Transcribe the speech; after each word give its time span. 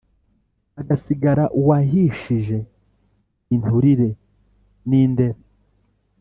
hagasigara 0.75 1.43
uwahishije 1.59 2.57
inturire 3.53 4.09
n' 4.89 4.97
indera: 5.03 5.39